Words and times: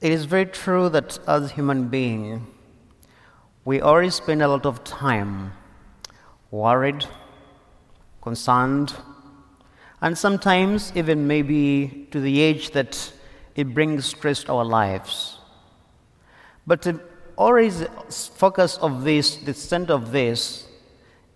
It 0.00 0.12
is 0.12 0.24
very 0.24 0.46
true 0.46 0.88
that 0.88 1.18
as 1.28 1.50
human 1.50 1.88
being, 1.88 2.46
we 3.66 3.82
always 3.82 4.14
spend 4.14 4.40
a 4.40 4.48
lot 4.48 4.64
of 4.64 4.82
time 4.82 5.52
worried, 6.50 7.04
concerned, 8.22 8.94
and 10.00 10.16
sometimes 10.16 10.90
even 10.94 11.26
maybe 11.26 12.08
to 12.12 12.20
the 12.20 12.40
age 12.40 12.70
that 12.70 13.12
it 13.54 13.74
brings 13.74 14.06
stress 14.06 14.44
to 14.44 14.54
our 14.54 14.64
lives. 14.64 15.36
But 16.66 16.80
the 16.80 16.98
always 17.36 17.84
focus 18.08 18.78
of 18.78 19.04
this, 19.04 19.36
the 19.36 19.52
center 19.52 19.92
of 19.92 20.12
this, 20.12 20.66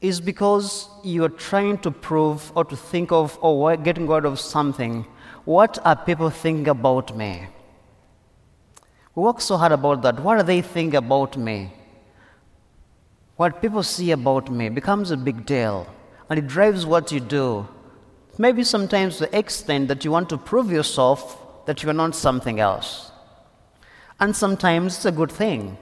is 0.00 0.20
because 0.20 0.88
you 1.02 1.24
are 1.24 1.28
trying 1.28 1.78
to 1.78 1.90
prove 1.90 2.52
or 2.54 2.64
to 2.66 2.76
think 2.76 3.10
of 3.10 3.36
oh, 3.42 3.56
or 3.56 3.76
getting 3.76 4.06
rid 4.06 4.24
of 4.24 4.38
something. 4.38 5.04
What 5.44 5.80
are 5.84 5.96
people 5.96 6.30
thinking 6.30 6.68
about 6.68 7.16
me? 7.16 7.48
We 9.14 9.22
work 9.22 9.40
so 9.40 9.56
hard 9.56 9.72
about 9.72 10.02
that. 10.02 10.20
What 10.20 10.38
do 10.38 10.42
they 10.42 10.62
think 10.62 10.94
about 10.94 11.36
me? 11.36 11.72
What 13.36 13.60
people 13.60 13.82
see 13.82 14.10
about 14.10 14.50
me 14.50 14.68
becomes 14.68 15.10
a 15.10 15.16
big 15.16 15.44
deal, 15.44 15.86
and 16.30 16.38
it 16.38 16.46
drives 16.46 16.86
what 16.86 17.12
you 17.12 17.20
do. 17.20 17.66
Maybe 18.38 18.64
sometimes 18.64 19.18
to 19.18 19.26
the 19.26 19.38
extent 19.38 19.88
that 19.88 20.04
you 20.04 20.10
want 20.10 20.28
to 20.30 20.38
prove 20.38 20.70
yourself 20.70 21.38
that 21.66 21.82
you're 21.82 21.92
not 21.92 22.14
something 22.14 22.60
else. 22.60 23.12
And 24.18 24.34
sometimes 24.34 24.96
it's 24.96 25.04
a 25.04 25.12
good 25.12 25.30
thing. 25.30 25.76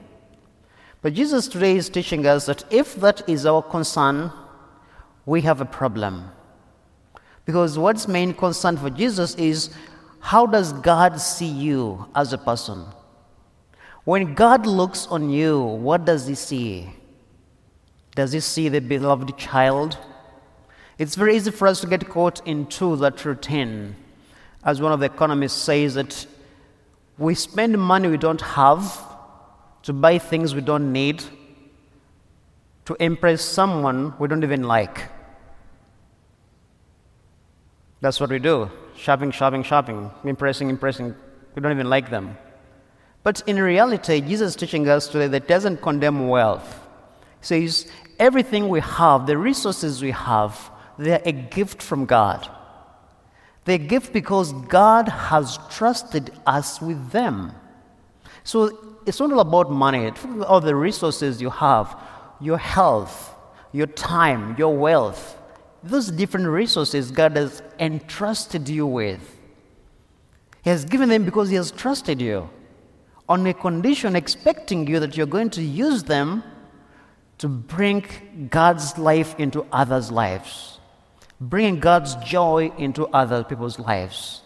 But 1.02 1.14
Jesus 1.14 1.46
today 1.46 1.76
is 1.76 1.88
teaching 1.88 2.26
us 2.26 2.46
that 2.46 2.64
if 2.70 2.96
that 2.96 3.28
is 3.28 3.46
our 3.46 3.62
concern, 3.62 4.32
we 5.24 5.42
have 5.42 5.60
a 5.60 5.64
problem. 5.64 6.30
Because 7.44 7.78
what's 7.78 8.08
main 8.08 8.34
concern 8.34 8.76
for 8.76 8.90
Jesus 8.90 9.34
is 9.36 9.70
how 10.20 10.46
does 10.46 10.72
God 10.72 11.20
see 11.20 11.46
you 11.46 12.06
as 12.14 12.32
a 12.32 12.38
person? 12.38 12.84
When 14.04 14.34
God 14.34 14.66
looks 14.66 15.06
on 15.06 15.30
you, 15.30 15.60
what 15.60 16.04
does 16.04 16.26
he 16.26 16.34
see? 16.34 16.90
Does 18.14 18.32
he 18.32 18.40
see 18.40 18.68
the 18.68 18.80
beloved 18.80 19.36
child? 19.36 19.98
It's 20.98 21.14
very 21.14 21.36
easy 21.36 21.50
for 21.50 21.68
us 21.68 21.80
to 21.80 21.86
get 21.86 22.08
caught 22.08 22.46
into 22.46 22.96
that 22.96 23.24
routine. 23.24 23.96
As 24.64 24.80
one 24.80 24.92
of 24.92 25.00
the 25.00 25.06
economists 25.06 25.62
says 25.62 25.94
that 25.94 26.26
we 27.18 27.34
spend 27.34 27.78
money 27.78 28.08
we 28.08 28.16
don't 28.16 28.40
have 28.40 29.06
to 29.82 29.92
buy 29.92 30.18
things 30.18 30.54
we 30.54 30.60
don't 30.60 30.92
need, 30.92 31.22
to 32.86 32.96
impress 32.98 33.42
someone 33.42 34.14
we 34.18 34.26
don't 34.26 34.42
even 34.42 34.64
like. 34.64 35.08
That's 38.00 38.18
what 38.18 38.30
we 38.30 38.38
do 38.38 38.70
shopping, 38.96 39.30
shopping, 39.30 39.62
shopping, 39.62 40.10
impressing, 40.24 40.68
impressing. 40.68 41.14
We 41.54 41.62
don't 41.62 41.72
even 41.72 41.88
like 41.88 42.10
them. 42.10 42.36
But 43.22 43.42
in 43.46 43.60
reality, 43.60 44.20
Jesus 44.20 44.50
is 44.50 44.56
teaching 44.56 44.88
us 44.88 45.08
today 45.08 45.28
that 45.28 45.46
doesn't 45.46 45.82
condemn 45.82 46.28
wealth. 46.28 46.86
He 47.40 47.46
says, 47.46 47.90
everything 48.18 48.68
we 48.68 48.80
have, 48.80 49.26
the 49.26 49.36
resources 49.36 50.02
we 50.02 50.10
have, 50.10 50.70
they're 50.98 51.22
a 51.24 51.32
gift 51.32 51.82
from 51.82 52.06
God. 52.06 52.48
They're 53.64 53.76
a 53.76 53.78
gift 53.78 54.12
because 54.12 54.52
God 54.52 55.08
has 55.08 55.58
trusted 55.70 56.32
us 56.46 56.80
with 56.80 57.10
them. 57.10 57.52
So 58.42 58.96
it's 59.06 59.20
not 59.20 59.32
all 59.32 59.40
about 59.40 59.70
money, 59.70 60.12
all 60.46 60.60
the 60.60 60.74
resources 60.74 61.42
you 61.42 61.50
have, 61.50 61.94
your 62.40 62.58
health, 62.58 63.34
your 63.72 63.86
time, 63.86 64.56
your 64.58 64.76
wealth. 64.76 65.36
Those 65.82 66.10
different 66.10 66.46
resources 66.46 67.10
God 67.10 67.36
has 67.36 67.62
entrusted 67.78 68.68
you 68.68 68.86
with. 68.86 69.38
He 70.62 70.70
has 70.70 70.84
given 70.84 71.08
them 71.10 71.24
because 71.24 71.50
He 71.50 71.56
has 71.56 71.70
trusted 71.70 72.20
you 72.20 72.48
on 73.30 73.46
a 73.46 73.54
condition, 73.54 74.16
expecting 74.16 74.88
you 74.88 74.98
that 74.98 75.16
you're 75.16 75.24
going 75.24 75.50
to 75.50 75.62
use 75.62 76.02
them 76.02 76.42
to 77.38 77.48
bring 77.48 78.04
God's 78.50 78.98
life 78.98 79.38
into 79.38 79.64
others' 79.72 80.10
lives, 80.10 80.80
bringing 81.40 81.78
God's 81.78 82.16
joy 82.16 82.72
into 82.76 83.06
other 83.06 83.44
people's 83.44 83.78
lives. 83.78 84.42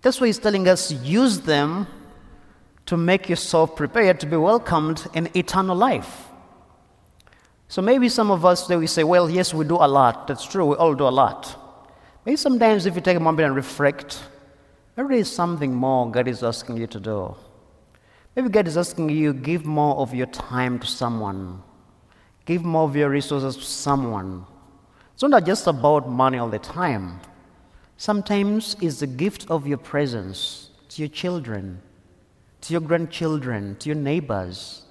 That's 0.00 0.20
why 0.20 0.28
He's 0.28 0.38
telling 0.38 0.68
us 0.68 0.92
use 0.92 1.40
them 1.40 1.88
to 2.86 2.96
make 2.96 3.28
yourself 3.28 3.74
prepared 3.74 4.20
to 4.20 4.26
be 4.26 4.36
welcomed 4.36 5.06
in 5.12 5.28
eternal 5.36 5.76
life. 5.76 6.28
So 7.66 7.82
maybe 7.82 8.08
some 8.08 8.30
of 8.30 8.44
us 8.44 8.62
today 8.62 8.76
we 8.76 8.86
say, 8.86 9.02
well, 9.02 9.28
yes, 9.28 9.52
we 9.52 9.64
do 9.64 9.76
a 9.76 9.88
lot. 9.88 10.28
That's 10.28 10.46
true, 10.46 10.66
we 10.66 10.76
all 10.76 10.94
do 10.94 11.08
a 11.08 11.10
lot. 11.10 11.58
Maybe 12.24 12.36
sometimes 12.36 12.86
if 12.86 12.94
you 12.94 13.00
take 13.00 13.16
a 13.16 13.20
moment 13.20 13.46
and 13.46 13.56
reflect, 13.56 14.22
there 14.94 15.10
is 15.10 15.30
something 15.30 15.74
more 15.74 16.08
God 16.10 16.28
is 16.28 16.44
asking 16.44 16.76
you 16.76 16.86
to 16.86 17.00
do. 17.00 17.34
Maybe 18.34 18.48
God 18.48 18.66
is 18.66 18.78
asking 18.78 19.10
you, 19.10 19.34
give 19.34 19.66
more 19.66 19.96
of 19.96 20.14
your 20.14 20.26
time 20.26 20.78
to 20.78 20.86
someone. 20.86 21.62
Give 22.46 22.64
more 22.64 22.84
of 22.84 22.96
your 22.96 23.10
resources 23.10 23.56
to 23.56 23.62
someone. 23.62 24.46
It's 25.14 25.22
not 25.22 25.44
just 25.44 25.66
about 25.66 26.08
money 26.08 26.38
all 26.38 26.48
the 26.48 26.58
time. 26.58 27.20
Sometimes 27.96 28.74
it's 28.80 29.00
the 29.00 29.06
gift 29.06 29.50
of 29.50 29.66
your 29.66 29.78
presence 29.78 30.70
to 30.88 31.02
your 31.02 31.08
children, 31.08 31.80
to 32.62 32.72
your 32.72 32.80
grandchildren, 32.80 33.76
to 33.76 33.88
your 33.90 33.96
neighbors. 33.96 34.82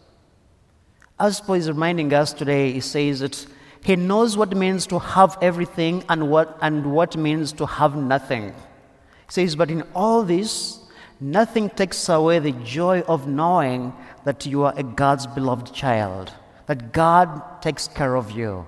As 1.19 1.41
Paul 1.41 1.55
is 1.55 1.67
reminding 1.67 2.13
us 2.13 2.33
today, 2.33 2.71
he 2.71 2.79
says 2.79 3.19
that 3.19 3.45
he 3.83 3.95
knows 3.95 4.37
what 4.37 4.51
it 4.51 4.55
means 4.55 4.85
to 4.87 4.99
have 4.99 5.37
everything 5.41 6.03
and 6.07 6.29
what, 6.29 6.57
and 6.61 6.93
what 6.93 7.17
means 7.17 7.51
to 7.53 7.65
have 7.65 7.95
nothing. 7.95 8.49
He 8.49 9.31
says, 9.31 9.55
but 9.55 9.71
in 9.71 9.83
all 9.93 10.23
this, 10.23 10.79
Nothing 11.23 11.69
takes 11.69 12.09
away 12.09 12.39
the 12.39 12.51
joy 12.51 13.01
of 13.01 13.27
knowing 13.27 13.93
that 14.25 14.47
you 14.47 14.63
are 14.63 14.73
a 14.75 14.81
God's 14.81 15.27
beloved 15.27 15.71
child, 15.71 16.33
that 16.65 16.93
God 16.93 17.61
takes 17.61 17.87
care 17.87 18.15
of 18.15 18.31
you. 18.31 18.65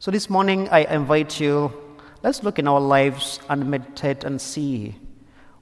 So 0.00 0.10
this 0.10 0.28
morning, 0.28 0.68
I 0.70 0.80
invite 0.80 1.38
you, 1.38 1.72
let's 2.24 2.42
look 2.42 2.58
in 2.58 2.66
our 2.66 2.80
lives 2.80 3.38
and 3.48 3.70
meditate 3.70 4.24
and 4.24 4.40
see 4.40 4.96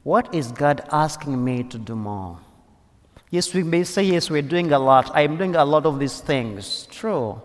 what 0.03 0.35
is 0.35 0.51
God 0.51 0.81
asking 0.91 1.45
me 1.45 1.63
to 1.65 1.77
do 1.77 1.95
more? 1.95 2.41
Yes, 3.29 3.53
we 3.53 3.63
may 3.63 3.85
say, 3.85 4.03
yes, 4.03 4.31
we're 4.31 4.41
doing 4.41 4.73
a 4.73 4.79
lot. 4.79 5.11
I'm 5.15 5.37
doing 5.37 5.57
a 5.57 5.65
lot 5.65 5.85
of 5.85 5.99
these 5.99 6.21
things. 6.21 6.89
True. 6.91 7.41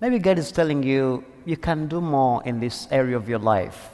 Maybe 0.00 0.18
God 0.18 0.38
is 0.38 0.50
telling 0.50 0.82
you, 0.82 1.24
you 1.44 1.56
can 1.56 1.86
do 1.86 2.00
more 2.00 2.42
in 2.44 2.58
this 2.58 2.88
area 2.90 3.16
of 3.16 3.28
your 3.28 3.38
life. 3.38 3.90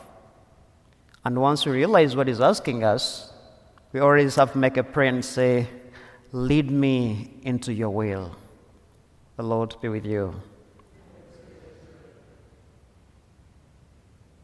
And 1.26 1.40
once 1.42 1.66
we 1.66 1.72
realize 1.72 2.16
what 2.16 2.26
He's 2.26 2.40
asking 2.40 2.82
us, 2.82 3.34
we 3.96 4.00
always 4.00 4.34
have 4.34 4.52
to 4.52 4.58
make 4.58 4.76
a 4.76 4.82
prayer 4.82 5.08
and 5.08 5.24
say, 5.24 5.66
Lead 6.30 6.70
me 6.70 7.30
into 7.44 7.72
your 7.72 7.88
will. 7.88 8.36
The 9.38 9.42
Lord 9.42 9.74
be 9.80 9.88
with 9.88 10.04
you. 10.04 10.34